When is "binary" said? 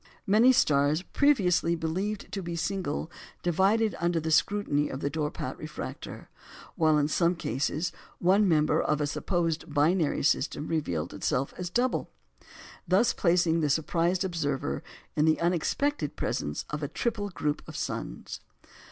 9.71-10.23